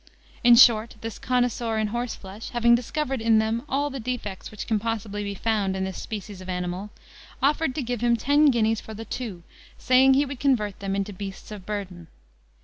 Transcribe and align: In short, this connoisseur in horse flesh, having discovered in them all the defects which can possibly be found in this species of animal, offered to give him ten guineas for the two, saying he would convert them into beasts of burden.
In 0.43 0.55
short, 0.55 0.95
this 1.01 1.19
connoisseur 1.19 1.77
in 1.77 1.89
horse 1.89 2.15
flesh, 2.15 2.49
having 2.49 2.73
discovered 2.73 3.21
in 3.21 3.37
them 3.37 3.61
all 3.69 3.91
the 3.91 3.99
defects 3.99 4.49
which 4.49 4.65
can 4.65 4.79
possibly 4.79 5.23
be 5.23 5.35
found 5.35 5.75
in 5.75 5.83
this 5.83 6.01
species 6.01 6.41
of 6.41 6.49
animal, 6.49 6.89
offered 7.39 7.75
to 7.75 7.83
give 7.83 8.01
him 8.01 8.15
ten 8.17 8.49
guineas 8.49 8.81
for 8.81 8.95
the 8.95 9.05
two, 9.05 9.43
saying 9.77 10.15
he 10.15 10.25
would 10.25 10.39
convert 10.39 10.79
them 10.79 10.95
into 10.95 11.13
beasts 11.13 11.51
of 11.51 11.67
burden. 11.67 12.07